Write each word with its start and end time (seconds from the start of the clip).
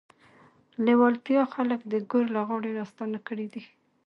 لېوالتیا 0.85 1.43
خلک 1.53 1.79
د 1.91 1.93
ګور 2.11 2.25
له 2.35 2.41
غاړې 2.47 2.71
راستانه 2.79 3.19
کړي 3.27 3.47
دي 3.53 3.63